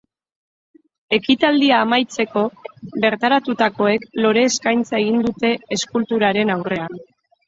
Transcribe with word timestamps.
Ekitaldia 1.17 1.81
amaitzeko, 1.87 2.41
bertaratutakoek 3.03 4.07
lore-eskaintza 4.25 4.95
egin 5.03 5.21
dute 5.27 5.53
eskulturaren 5.77 6.53
aurrean. 6.55 6.99